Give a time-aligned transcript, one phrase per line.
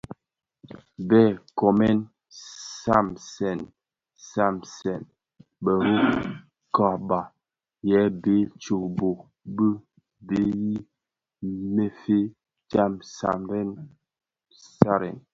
[1.07, 1.21] Bë
[1.51, 3.59] nkoomèn nnabsèn
[4.33, 5.01] nabsèn
[5.63, 5.93] bero
[6.75, 7.19] kōba
[7.89, 9.13] yè bë tsōō bōō
[9.55, 9.69] bi
[10.27, 10.77] bhee
[11.47, 12.19] i mefye
[12.69, 15.17] tsaň tsaňraň.